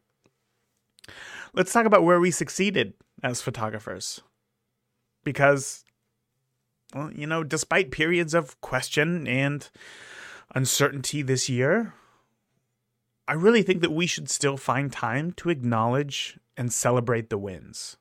Let's 1.54 1.72
talk 1.72 1.86
about 1.86 2.04
where 2.04 2.20
we 2.20 2.30
succeeded 2.30 2.94
as 3.22 3.42
photographers. 3.42 4.20
Because, 5.24 5.84
well, 6.94 7.12
you 7.12 7.26
know, 7.26 7.42
despite 7.42 7.90
periods 7.90 8.34
of 8.34 8.60
question 8.60 9.26
and 9.26 9.68
uncertainty 10.54 11.22
this 11.22 11.48
year, 11.48 11.94
I 13.26 13.32
really 13.34 13.62
think 13.62 13.82
that 13.82 13.92
we 13.92 14.06
should 14.06 14.30
still 14.30 14.56
find 14.56 14.92
time 14.92 15.32
to 15.32 15.50
acknowledge 15.50 16.38
and 16.56 16.72
celebrate 16.72 17.30
the 17.30 17.38
wins. 17.38 17.96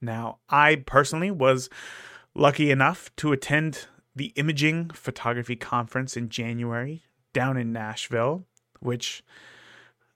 Now, 0.00 0.38
I 0.48 0.76
personally 0.86 1.30
was 1.30 1.68
lucky 2.34 2.70
enough 2.70 3.14
to 3.16 3.32
attend 3.32 3.86
the 4.14 4.32
Imaging 4.36 4.90
Photography 4.90 5.56
Conference 5.56 6.16
in 6.16 6.28
January 6.28 7.02
down 7.32 7.56
in 7.56 7.72
Nashville, 7.72 8.44
which 8.80 9.22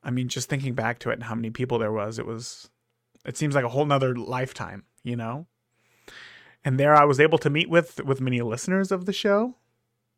I 0.03 0.11
mean, 0.11 0.29
just 0.29 0.49
thinking 0.49 0.75
back 0.75 0.99
to 1.01 1.11
it 1.11 1.15
and 1.15 1.23
how 1.25 1.35
many 1.35 1.51
people 1.51 1.79
there 1.79 1.93
was, 1.93 2.19
it 2.19 2.27
was 2.27 2.71
it 3.25 3.37
seems 3.37 3.55
like 3.55 3.65
a 3.65 3.69
whole 3.69 3.87
nother 3.87 4.17
lifetime, 4.17 4.85
you 5.05 5.17
know? 5.17 5.47
And 6.65 6.79
there 6.79 6.95
I 6.95 7.05
was 7.05 7.21
able 7.21 7.39
to 7.39 7.51
meet 7.51 7.71
with 7.71 8.03
with 8.05 8.21
many 8.21 8.41
listeners 8.41 8.93
of 8.93 9.07
the 9.07 9.13
show, 9.13 9.57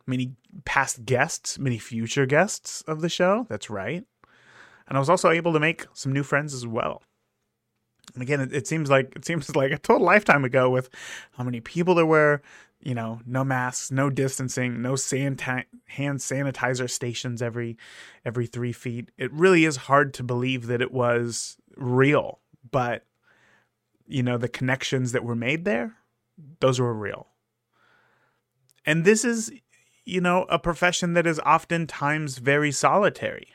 many 0.07 0.33
past 0.65 1.05
guests, 1.05 1.59
many 1.59 1.79
future 1.79 2.27
guests 2.27 2.83
of 2.83 3.01
the 3.01 3.09
show. 3.09 3.47
That's 3.49 3.71
right. 3.71 4.05
And 4.87 4.99
I 4.99 5.01
was 5.01 5.09
also 5.09 5.31
able 5.31 5.53
to 5.55 5.61
make 5.61 5.87
some 5.95 6.13
new 6.13 6.23
friends 6.23 6.53
as 6.53 6.67
well. 6.67 7.03
And 8.13 8.23
again, 8.23 8.41
it, 8.41 8.53
it 8.53 8.67
seems 8.67 8.91
like 8.91 9.13
it 9.17 9.25
seems 9.25 9.55
like 9.57 9.73
a 9.73 9.79
total 9.79 10.07
lifetime 10.07 10.45
ago 10.45 10.71
with 10.71 10.91
how 11.37 11.45
many 11.45 11.61
people 11.61 11.95
there 11.95 12.07
were, 12.07 12.43
you 12.81 12.95
know, 12.95 13.21
no 13.27 13.45
masks, 13.45 13.91
no 13.91 14.11
distancing, 14.11 14.83
no 14.83 14.91
hand 14.91 15.39
sanitizer 16.21 16.91
stations 16.91 17.43
every 17.43 17.77
every 18.25 18.47
three 18.47 18.73
feet. 18.73 19.11
It 19.17 19.33
really 19.33 19.65
is 19.65 19.77
hard 19.77 20.13
to 20.15 20.23
believe 20.23 20.67
that 20.67 20.83
it 20.83 20.93
was 20.93 21.57
real, 21.77 22.41
but 22.71 23.05
you 24.07 24.23
know, 24.23 24.37
the 24.37 24.49
connections 24.49 25.13
that 25.13 25.25
were 25.25 25.35
made 25.35 25.65
there, 25.65 25.97
those 26.61 26.79
were 26.79 26.93
real. 26.93 27.29
And 28.85 29.05
this 29.05 29.25
is, 29.25 29.51
you 30.05 30.21
know, 30.21 30.45
a 30.51 30.59
profession 30.59 31.15
that 31.15 31.27
is 31.27 31.41
oftentimes 31.41 32.39
very 32.39 32.71
solitary. 32.71 33.49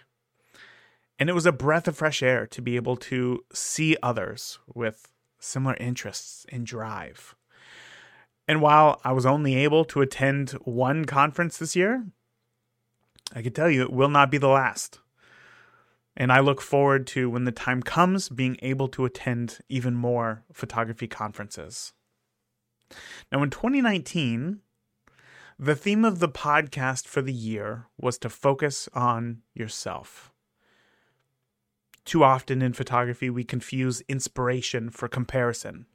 And 1.19 1.29
it 1.29 1.33
was 1.33 1.45
a 1.45 1.51
breath 1.51 1.87
of 1.87 1.97
fresh 1.97 2.23
air 2.23 2.47
to 2.47 2.61
be 2.61 2.77
able 2.77 2.95
to 2.95 3.43
see 3.53 3.97
others 4.01 4.59
with 4.73 5.11
similar 5.39 5.75
interests 5.75 6.45
and 6.49 6.65
drive 6.65 7.35
and 8.49 8.63
while 8.63 8.99
I 9.03 9.11
was 9.11 9.27
only 9.27 9.53
able 9.57 9.85
to 9.85 10.01
attend 10.01 10.49
one 10.63 11.05
conference 11.05 11.59
this 11.59 11.75
year, 11.75 12.07
I 13.31 13.43
can 13.43 13.53
tell 13.53 13.69
you 13.69 13.83
it 13.83 13.93
will 13.93 14.09
not 14.09 14.31
be 14.31 14.39
the 14.39 14.47
last. 14.47 15.01
And 16.17 16.31
I 16.31 16.39
look 16.39 16.59
forward 16.59 17.05
to, 17.07 17.29
when 17.29 17.43
the 17.43 17.51
time 17.51 17.83
comes, 17.83 18.27
being 18.27 18.57
able 18.63 18.87
to 18.87 19.05
attend 19.05 19.59
even 19.69 19.93
more 19.93 20.45
photography 20.51 21.05
conferences. 21.05 21.93
Now, 23.31 23.43
in 23.43 23.51
2019, 23.51 24.61
the 25.59 25.75
theme 25.75 26.03
of 26.03 26.17
the 26.17 26.27
podcast 26.27 27.05
for 27.05 27.21
the 27.21 27.31
year 27.31 27.85
was 27.99 28.17
to 28.17 28.31
focus 28.31 28.89
on 28.95 29.43
yourself. 29.53 30.31
Too 32.09 32.23
often 32.23 32.61
in 32.61 32.73
photography, 32.73 33.29
we 33.29 33.43
confuse 33.43 34.01
inspiration 34.07 34.89
for 34.89 35.07
comparison 35.07 35.85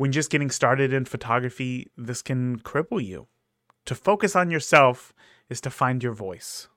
when 0.00 0.12
just 0.12 0.30
getting 0.30 0.48
started 0.50 0.94
in 0.94 1.04
photography, 1.04 1.90
this 1.94 2.22
can 2.22 2.58
cripple 2.60 3.04
you. 3.04 3.26
To 3.84 3.94
focus 3.94 4.34
on 4.34 4.50
yourself 4.50 5.12
is 5.50 5.60
to 5.60 5.68
find 5.68 6.02
your 6.02 6.14
voice. 6.14 6.68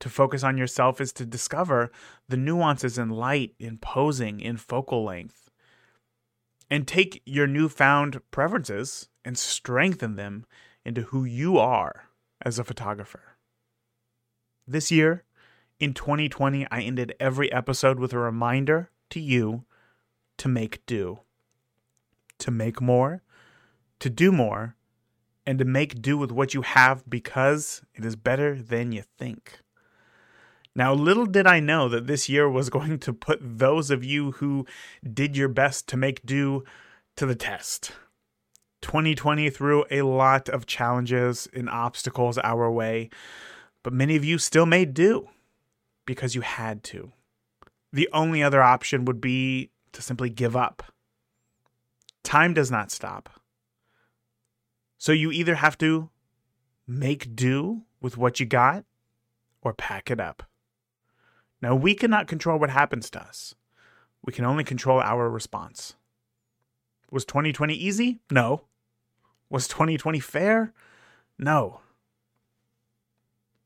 To 0.00 0.10
focus 0.10 0.42
on 0.42 0.58
yourself 0.58 1.00
is 1.00 1.10
to 1.14 1.24
discover 1.24 1.90
the 2.28 2.36
nuances 2.36 2.98
in 2.98 3.08
light, 3.08 3.54
in 3.58 3.78
posing, 3.78 4.40
in 4.40 4.58
focal 4.58 5.04
length. 5.04 5.48
And 6.70 6.86
take 6.86 7.22
your 7.24 7.46
newfound 7.46 8.20
preferences 8.30 9.08
and 9.24 9.38
strengthen 9.38 10.16
them 10.16 10.44
into 10.84 11.04
who 11.04 11.24
you 11.24 11.56
are 11.56 12.10
as 12.42 12.58
a 12.58 12.64
photographer. 12.64 13.38
This 14.66 14.90
year, 14.90 15.24
in 15.80 15.94
2020, 15.94 16.66
I 16.70 16.80
ended 16.80 17.14
every 17.20 17.50
episode 17.52 17.98
with 17.98 18.12
a 18.12 18.18
reminder 18.18 18.90
to 19.10 19.20
you 19.20 19.64
to 20.38 20.48
make 20.48 20.84
do 20.86 21.20
to 22.38 22.50
make 22.50 22.80
more, 22.80 23.22
to 24.00 24.08
do 24.08 24.32
more, 24.32 24.76
and 25.46 25.58
to 25.58 25.64
make 25.64 26.00
do 26.00 26.16
with 26.16 26.30
what 26.30 26.54
you 26.54 26.62
have 26.62 27.08
because 27.08 27.82
it 27.94 28.04
is 28.04 28.16
better 28.16 28.60
than 28.60 28.92
you 28.92 29.02
think. 29.18 29.60
Now, 30.74 30.94
little 30.94 31.26
did 31.26 31.46
I 31.46 31.58
know 31.60 31.88
that 31.88 32.06
this 32.06 32.28
year 32.28 32.48
was 32.48 32.70
going 32.70 32.98
to 33.00 33.12
put 33.12 33.40
those 33.42 33.90
of 33.90 34.04
you 34.04 34.32
who 34.32 34.66
did 35.12 35.36
your 35.36 35.48
best 35.48 35.88
to 35.88 35.96
make 35.96 36.24
do 36.24 36.64
to 37.16 37.26
the 37.26 37.34
test. 37.34 37.92
2020 38.82 39.50
threw 39.50 39.84
a 39.90 40.02
lot 40.02 40.48
of 40.48 40.66
challenges 40.66 41.48
and 41.52 41.68
obstacles 41.68 42.38
our 42.38 42.70
way, 42.70 43.10
but 43.82 43.92
many 43.92 44.14
of 44.14 44.24
you 44.24 44.38
still 44.38 44.66
made 44.66 44.94
do 44.94 45.28
because 46.08 46.34
you 46.34 46.40
had 46.40 46.82
to. 46.82 47.12
The 47.92 48.08
only 48.14 48.42
other 48.42 48.62
option 48.62 49.04
would 49.04 49.20
be 49.20 49.68
to 49.92 50.00
simply 50.00 50.30
give 50.30 50.56
up. 50.56 50.82
Time 52.22 52.54
does 52.54 52.70
not 52.70 52.90
stop. 52.90 53.28
So 54.96 55.12
you 55.12 55.30
either 55.30 55.56
have 55.56 55.76
to 55.78 56.08
make 56.86 57.36
do 57.36 57.82
with 58.00 58.16
what 58.16 58.40
you 58.40 58.46
got 58.46 58.86
or 59.60 59.74
pack 59.74 60.10
it 60.10 60.18
up. 60.18 60.44
Now, 61.60 61.74
we 61.74 61.94
cannot 61.94 62.26
control 62.26 62.58
what 62.58 62.70
happens 62.70 63.10
to 63.10 63.20
us. 63.20 63.54
We 64.24 64.32
can 64.32 64.46
only 64.46 64.64
control 64.64 65.00
our 65.00 65.28
response. 65.28 65.94
Was 67.10 67.26
2020 67.26 67.74
easy? 67.74 68.20
No. 68.30 68.62
Was 69.50 69.68
2020 69.68 70.20
fair? 70.20 70.72
No. 71.38 71.80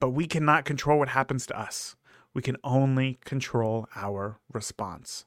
But 0.00 0.10
we 0.10 0.26
cannot 0.26 0.64
control 0.64 0.98
what 0.98 1.10
happens 1.10 1.46
to 1.46 1.56
us. 1.56 1.94
We 2.34 2.42
can 2.42 2.56
only 2.64 3.18
control 3.24 3.88
our 3.94 4.38
response. 4.52 5.26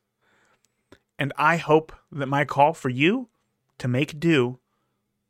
And 1.18 1.32
I 1.38 1.58
hope 1.58 1.94
that 2.12 2.26
my 2.28 2.46
call 2.46 2.74
for 2.74 2.90
you 2.90 3.30
to 3.78 3.88
make 3.88 4.20
do 4.20 4.60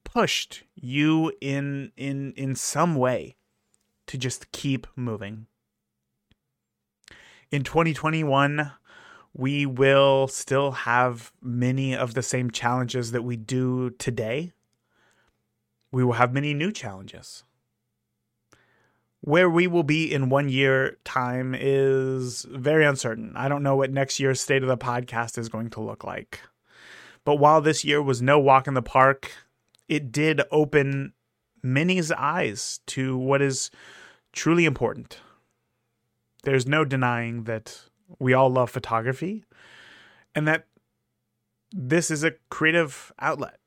pushed 0.03 0.63
you 0.75 1.33
in 1.41 1.91
in 1.97 2.31
in 2.33 2.55
some 2.55 2.95
way 2.95 3.35
to 4.07 4.17
just 4.17 4.51
keep 4.51 4.87
moving. 4.95 5.47
In 7.51 7.63
2021, 7.63 8.71
we 9.33 9.65
will 9.65 10.27
still 10.27 10.71
have 10.71 11.33
many 11.41 11.95
of 11.95 12.13
the 12.13 12.23
same 12.23 12.49
challenges 12.49 13.11
that 13.11 13.23
we 13.23 13.35
do 13.35 13.89
today. 13.91 14.53
We 15.91 16.03
will 16.03 16.13
have 16.13 16.33
many 16.33 16.53
new 16.53 16.71
challenges. 16.71 17.43
Where 19.25 19.49
we 19.49 19.65
will 19.65 19.81
be 19.81 20.13
in 20.13 20.29
one 20.29 20.49
year 20.49 20.97
time 21.03 21.55
is 21.57 22.45
very 22.47 22.85
uncertain. 22.85 23.33
I 23.35 23.47
don't 23.49 23.63
know 23.63 23.75
what 23.75 23.89
next 23.89 24.19
year's 24.19 24.39
state 24.39 24.61
of 24.61 24.69
the 24.69 24.77
podcast 24.77 25.39
is 25.39 25.49
going 25.49 25.71
to 25.71 25.81
look 25.81 26.03
like. 26.03 26.41
But 27.23 27.37
while 27.37 27.59
this 27.59 27.83
year 27.83 28.03
was 28.03 28.21
no 28.21 28.37
walk 28.37 28.67
in 28.67 28.75
the 28.75 28.83
park, 28.83 29.31
it 29.89 30.11
did 30.11 30.43
open 30.51 31.13
many's 31.63 32.11
eyes 32.11 32.81
to 32.85 33.17
what 33.17 33.41
is 33.41 33.71
truly 34.31 34.65
important. 34.65 35.19
There's 36.43 36.67
no 36.67 36.85
denying 36.85 37.45
that 37.45 37.81
we 38.19 38.35
all 38.35 38.51
love 38.51 38.69
photography 38.69 39.43
and 40.35 40.47
that 40.47 40.67
this 41.71 42.11
is 42.11 42.23
a 42.23 42.35
creative 42.51 43.11
outlet 43.17 43.57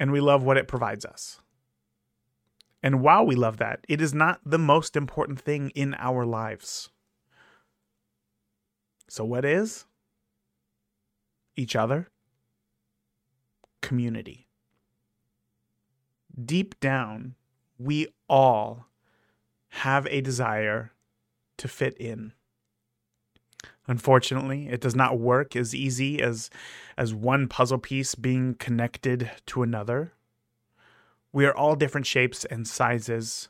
and 0.00 0.10
we 0.10 0.20
love 0.20 0.42
what 0.42 0.56
it 0.56 0.66
provides 0.66 1.04
us. 1.04 1.40
And 2.82 3.02
while 3.02 3.26
we 3.26 3.34
love 3.34 3.58
that, 3.58 3.84
it 3.88 4.00
is 4.00 4.14
not 4.14 4.40
the 4.44 4.58
most 4.58 4.96
important 4.96 5.40
thing 5.40 5.70
in 5.70 5.94
our 5.98 6.24
lives. 6.24 6.90
So, 9.08 9.24
what 9.24 9.44
is? 9.44 9.84
Each 11.56 11.76
other, 11.76 12.08
community. 13.82 14.46
Deep 16.42 16.78
down, 16.80 17.34
we 17.78 18.06
all 18.28 18.86
have 19.68 20.06
a 20.06 20.20
desire 20.20 20.92
to 21.58 21.68
fit 21.68 21.96
in. 21.98 22.32
Unfortunately, 23.86 24.68
it 24.68 24.80
does 24.80 24.94
not 24.94 25.18
work 25.18 25.56
as 25.56 25.74
easy 25.74 26.22
as 26.22 26.48
as 26.96 27.12
one 27.12 27.48
puzzle 27.48 27.78
piece 27.78 28.14
being 28.14 28.54
connected 28.54 29.30
to 29.46 29.62
another. 29.62 30.12
We 31.32 31.46
are 31.46 31.54
all 31.54 31.76
different 31.76 32.06
shapes 32.06 32.44
and 32.44 32.66
sizes. 32.66 33.48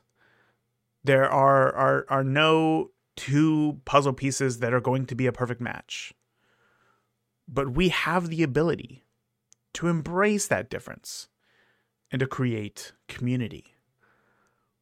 There 1.03 1.29
are, 1.29 1.73
are, 1.73 2.05
are 2.09 2.23
no 2.23 2.91
two 3.15 3.81
puzzle 3.85 4.13
pieces 4.13 4.59
that 4.59 4.73
are 4.73 4.79
going 4.79 5.05
to 5.07 5.15
be 5.15 5.27
a 5.27 5.31
perfect 5.31 5.61
match. 5.61 6.13
But 7.47 7.71
we 7.73 7.89
have 7.89 8.29
the 8.29 8.43
ability 8.43 9.03
to 9.73 9.87
embrace 9.87 10.47
that 10.47 10.69
difference 10.69 11.27
and 12.11 12.19
to 12.19 12.27
create 12.27 12.93
community. 13.07 13.75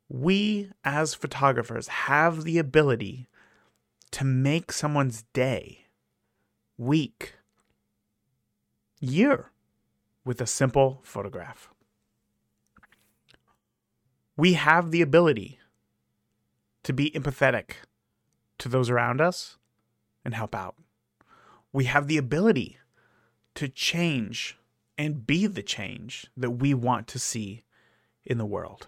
We, 0.07 0.71
as 0.83 1.13
photographers, 1.13 1.87
have 1.87 2.43
the 2.43 2.57
ability 2.57 3.27
to 4.11 4.25
make 4.25 4.71
someone's 4.71 5.23
day, 5.33 5.85
week, 6.77 7.35
year 8.99 9.51
with 10.25 10.41
a 10.41 10.47
simple 10.47 11.01
photograph 11.03 11.69
we 14.39 14.53
have 14.53 14.91
the 14.91 15.01
ability 15.01 15.59
to 16.83 16.93
be 16.93 17.11
empathetic 17.11 17.71
to 18.57 18.69
those 18.69 18.89
around 18.89 19.19
us 19.19 19.57
and 20.23 20.33
help 20.33 20.55
out. 20.55 20.75
We 21.73 21.83
have 21.85 22.07
the 22.07 22.17
ability 22.17 22.77
to 23.55 23.67
change 23.67 24.57
and 24.97 25.27
be 25.27 25.45
the 25.45 25.61
change 25.61 26.27
that 26.37 26.51
we 26.51 26.73
want 26.73 27.05
to 27.07 27.19
see 27.19 27.63
in 28.23 28.37
the 28.37 28.45
world. 28.45 28.87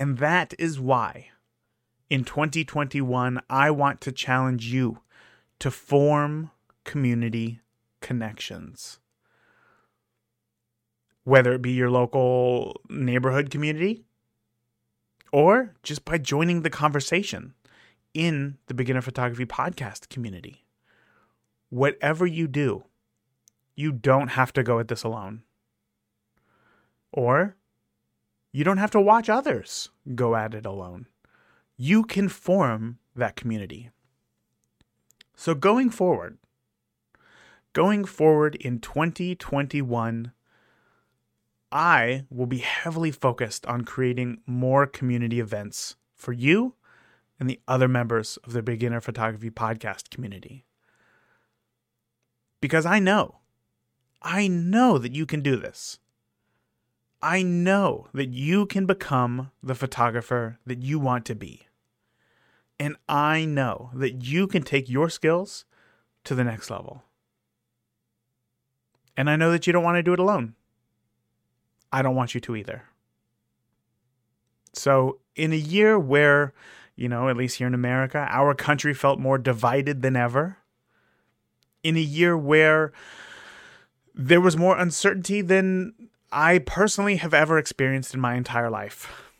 And 0.00 0.18
that 0.18 0.52
is 0.58 0.80
why 0.80 1.28
in 2.10 2.24
2021, 2.24 3.40
I 3.48 3.70
want 3.70 4.00
to 4.00 4.10
challenge 4.10 4.66
you 4.66 4.98
to 5.60 5.70
form 5.70 6.50
community 6.82 7.60
connections. 8.00 8.98
Whether 11.22 11.52
it 11.52 11.62
be 11.62 11.72
your 11.72 11.90
local 11.90 12.80
neighborhood 12.88 13.50
community, 13.50 14.06
or 15.32 15.74
just 15.82 16.04
by 16.04 16.18
joining 16.18 16.62
the 16.62 16.70
conversation 16.70 17.54
in 18.14 18.58
the 18.66 18.74
Beginner 18.74 19.02
Photography 19.02 19.46
Podcast 19.46 20.08
community. 20.08 20.64
Whatever 21.70 22.26
you 22.26 22.48
do, 22.48 22.84
you 23.74 23.92
don't 23.92 24.28
have 24.28 24.52
to 24.54 24.62
go 24.62 24.78
at 24.78 24.88
this 24.88 25.04
alone. 25.04 25.42
Or 27.12 27.56
you 28.52 28.64
don't 28.64 28.78
have 28.78 28.90
to 28.92 29.00
watch 29.00 29.28
others 29.28 29.90
go 30.14 30.34
at 30.34 30.54
it 30.54 30.66
alone. 30.66 31.06
You 31.76 32.02
can 32.02 32.28
form 32.28 32.98
that 33.14 33.36
community. 33.36 33.90
So, 35.36 35.54
going 35.54 35.90
forward, 35.90 36.38
going 37.72 38.04
forward 38.04 38.56
in 38.56 38.80
2021, 38.80 40.32
I 41.70 42.24
will 42.30 42.46
be 42.46 42.58
heavily 42.58 43.10
focused 43.10 43.66
on 43.66 43.84
creating 43.84 44.40
more 44.46 44.86
community 44.86 45.40
events 45.40 45.96
for 46.14 46.32
you 46.32 46.74
and 47.38 47.48
the 47.48 47.60
other 47.68 47.88
members 47.88 48.38
of 48.38 48.52
the 48.52 48.62
Beginner 48.62 49.00
Photography 49.00 49.50
Podcast 49.50 50.10
community. 50.10 50.64
Because 52.60 52.86
I 52.86 52.98
know, 52.98 53.36
I 54.22 54.48
know 54.48 54.98
that 54.98 55.14
you 55.14 55.26
can 55.26 55.42
do 55.42 55.56
this. 55.56 55.98
I 57.20 57.42
know 57.42 58.08
that 58.14 58.30
you 58.30 58.66
can 58.66 58.86
become 58.86 59.50
the 59.62 59.74
photographer 59.74 60.58
that 60.66 60.82
you 60.82 60.98
want 60.98 61.24
to 61.26 61.34
be. 61.34 61.66
And 62.80 62.96
I 63.08 63.44
know 63.44 63.90
that 63.94 64.24
you 64.24 64.46
can 64.46 64.62
take 64.62 64.88
your 64.88 65.10
skills 65.10 65.64
to 66.24 66.34
the 66.34 66.44
next 66.44 66.70
level. 66.70 67.02
And 69.16 69.28
I 69.28 69.36
know 69.36 69.50
that 69.50 69.66
you 69.66 69.72
don't 69.72 69.82
want 69.82 69.96
to 69.96 70.02
do 70.02 70.12
it 70.12 70.20
alone. 70.20 70.54
I 71.92 72.02
don't 72.02 72.16
want 72.16 72.34
you 72.34 72.40
to 72.42 72.56
either. 72.56 72.84
So, 74.74 75.18
in 75.34 75.52
a 75.52 75.56
year 75.56 75.98
where, 75.98 76.52
you 76.94 77.08
know, 77.08 77.28
at 77.28 77.36
least 77.36 77.58
here 77.58 77.66
in 77.66 77.74
America, 77.74 78.26
our 78.30 78.54
country 78.54 78.94
felt 78.94 79.18
more 79.18 79.38
divided 79.38 80.02
than 80.02 80.16
ever, 80.16 80.58
in 81.82 81.96
a 81.96 82.00
year 82.00 82.36
where 82.36 82.92
there 84.14 84.40
was 84.40 84.56
more 84.56 84.76
uncertainty 84.76 85.40
than 85.40 85.94
I 86.30 86.58
personally 86.58 87.16
have 87.16 87.32
ever 87.32 87.58
experienced 87.58 88.14
in 88.14 88.20
my 88.20 88.34
entire 88.34 88.68
life, 88.68 89.30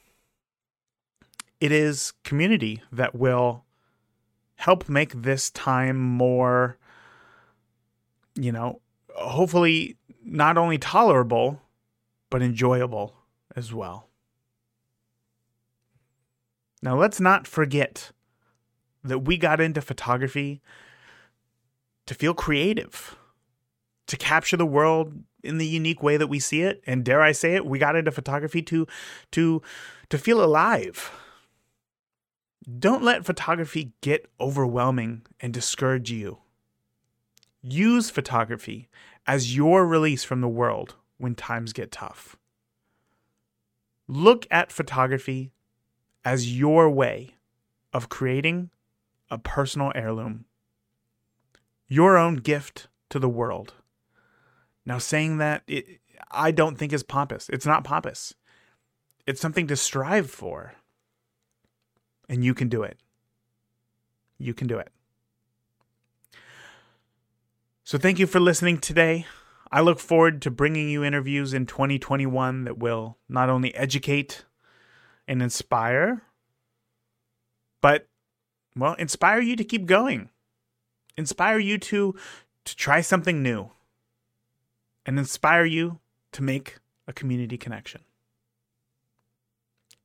it 1.61 1.72
is 1.72 2.12
community 2.24 2.82
that 2.92 3.14
will 3.14 3.64
help 4.56 4.88
make 4.88 5.12
this 5.12 5.50
time 5.50 5.98
more, 5.98 6.78
you 8.34 8.52
know, 8.52 8.80
hopefully 9.14 9.96
not 10.24 10.56
only 10.56 10.78
tolerable, 10.78 11.61
but 12.30 12.42
enjoyable 12.42 13.14
as 13.56 13.72
well. 13.72 14.08
Now, 16.82 16.96
let's 16.96 17.20
not 17.20 17.46
forget 17.46 18.12
that 19.02 19.20
we 19.20 19.36
got 19.36 19.60
into 19.60 19.80
photography 19.80 20.60
to 22.06 22.14
feel 22.14 22.34
creative, 22.34 23.16
to 24.06 24.16
capture 24.16 24.56
the 24.56 24.66
world 24.66 25.12
in 25.42 25.58
the 25.58 25.66
unique 25.66 26.02
way 26.02 26.16
that 26.16 26.28
we 26.28 26.38
see 26.38 26.62
it, 26.62 26.82
and 26.86 27.04
dare 27.04 27.22
I 27.22 27.32
say 27.32 27.54
it, 27.54 27.66
we 27.66 27.78
got 27.78 27.96
into 27.96 28.10
photography 28.10 28.62
to 28.62 28.86
to 29.32 29.62
to 30.08 30.18
feel 30.18 30.42
alive. 30.42 31.10
Don't 32.78 33.02
let 33.02 33.24
photography 33.24 33.92
get 34.00 34.30
overwhelming 34.40 35.22
and 35.40 35.54
discourage 35.54 36.10
you. 36.10 36.38
Use 37.62 38.10
photography 38.10 38.88
as 39.26 39.56
your 39.56 39.86
release 39.86 40.24
from 40.24 40.40
the 40.40 40.48
world 40.48 40.96
when 41.18 41.35
times 41.35 41.72
get 41.72 41.92
tough. 41.92 42.37
Look 44.07 44.46
at 44.50 44.72
photography 44.72 45.52
as 46.24 46.57
your 46.59 46.88
way 46.88 47.35
of 47.92 48.09
creating 48.09 48.70
a 49.31 49.38
personal 49.38 49.92
heirloom, 49.94 50.46
your 51.87 52.16
own 52.16 52.37
gift 52.37 52.88
to 53.11 53.18
the 53.18 53.28
world. 53.28 53.74
Now, 54.87 54.98
saying 54.98 55.38
that, 55.38 55.62
it, 55.66 56.00
I 56.31 56.50
don't 56.50 56.76
think 56.76 56.92
is 56.92 57.02
pompous. 57.02 57.48
It's 57.50 57.66
not 57.66 57.85
pompous, 57.85 58.35
it's 59.26 59.40
something 59.40 59.66
to 59.66 59.76
strive 59.76 60.31
for. 60.31 60.74
And 62.31 62.44
you 62.44 62.52
can 62.52 62.68
do 62.68 62.83
it. 62.83 62.98
You 64.38 64.52
can 64.52 64.66
do 64.66 64.78
it. 64.78 64.90
So, 67.85 67.96
thank 67.96 68.18
you 68.18 68.26
for 68.26 68.38
listening 68.38 68.78
today. 68.78 69.26
I 69.70 69.81
look 69.81 70.00
forward 70.00 70.40
to 70.42 70.50
bringing 70.50 70.88
you 70.88 71.04
interviews 71.04 71.52
in 71.52 71.66
2021 71.66 72.64
that 72.64 72.78
will 72.78 73.18
not 73.28 73.50
only 73.50 73.74
educate 73.74 74.44
and 75.26 75.42
inspire, 75.42 76.22
but, 77.81 78.09
well, 78.74 78.94
inspire 78.94 79.40
you 79.40 79.57
to 79.57 79.64
keep 79.64 79.87
going, 79.87 80.31
inspire 81.16 81.59
you 81.59 81.78
to, 81.78 82.14
to 82.64 82.76
try 82.76 83.02
something 83.02 83.42
new, 83.42 83.70
and 85.04 85.18
inspire 85.18 85.64
you 85.64 85.98
to 86.33 86.42
make 86.42 86.76
a 87.07 87.12
community 87.12 87.59
connection. 87.59 88.02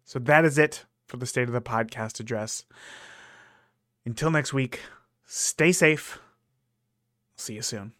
So 0.03 0.19
that 0.19 0.45
is 0.45 0.57
it 0.57 0.85
for 1.07 1.17
the 1.17 1.25
State 1.25 1.47
of 1.47 1.53
the 1.53 1.61
Podcast 1.61 2.19
address. 2.19 2.65
Until 4.05 4.31
next 4.31 4.53
week, 4.53 4.81
stay 5.25 5.71
safe. 5.71 6.19
See 7.37 7.55
you 7.55 7.61
soon. 7.61 7.93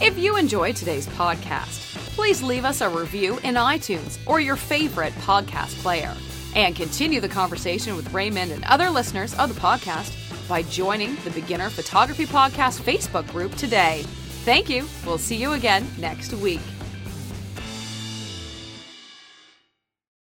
If 0.00 0.18
you 0.18 0.36
enjoyed 0.36 0.76
today's 0.76 1.06
podcast, 1.06 1.94
please 2.14 2.42
leave 2.42 2.66
us 2.66 2.82
a 2.82 2.88
review 2.88 3.38
in 3.38 3.54
iTunes 3.54 4.18
or 4.26 4.40
your 4.40 4.56
favorite 4.56 5.14
podcast 5.14 5.74
player. 5.82 6.14
And 6.54 6.76
continue 6.76 7.18
the 7.20 7.30
conversation 7.30 7.96
with 7.96 8.12
Raymond 8.12 8.52
and 8.52 8.62
other 8.64 8.90
listeners 8.90 9.34
of 9.38 9.54
the 9.54 9.60
podcast 9.60 10.12
by 10.48 10.62
joining 10.64 11.16
the 11.24 11.30
Beginner 11.30 11.70
Photography 11.70 12.26
Podcast 12.26 12.82
Facebook 12.82 13.26
group 13.32 13.54
today. 13.54 14.02
Thank 14.44 14.68
you. 14.68 14.86
We'll 15.06 15.18
see 15.18 15.36
you 15.36 15.54
again 15.54 15.86
next 15.98 16.34
week. 16.34 16.60